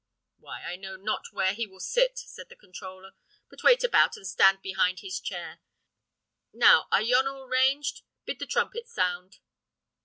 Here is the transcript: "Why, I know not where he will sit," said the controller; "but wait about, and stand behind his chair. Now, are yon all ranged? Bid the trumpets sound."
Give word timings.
"Why, 0.39 0.63
I 0.63 0.77
know 0.77 0.95
not 0.95 1.31
where 1.31 1.53
he 1.53 1.67
will 1.67 1.79
sit," 1.79 2.17
said 2.17 2.49
the 2.49 2.55
controller; 2.55 3.11
"but 3.51 3.61
wait 3.61 3.83
about, 3.83 4.17
and 4.17 4.25
stand 4.25 4.63
behind 4.63 5.01
his 5.01 5.19
chair. 5.19 5.59
Now, 6.51 6.87
are 6.91 7.03
yon 7.03 7.27
all 7.27 7.45
ranged? 7.47 8.01
Bid 8.25 8.39
the 8.39 8.47
trumpets 8.47 8.91
sound." 8.91 9.37